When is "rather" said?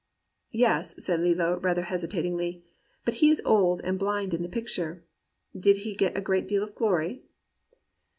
1.59-1.83